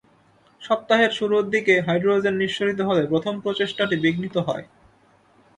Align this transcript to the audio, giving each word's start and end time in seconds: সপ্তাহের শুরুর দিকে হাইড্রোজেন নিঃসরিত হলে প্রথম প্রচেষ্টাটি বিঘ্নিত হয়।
সপ্তাহের 0.61 1.11
শুরুর 1.11 1.45
দিকে 1.49 1.73
হাইড্রোজেন 1.87 2.35
নিঃসরিত 2.37 2.79
হলে 2.81 3.03
প্রথম 3.11 3.33
প্রচেষ্টাটি 3.43 3.95
বিঘ্নিত 4.03 4.35
হয়। 4.47 4.65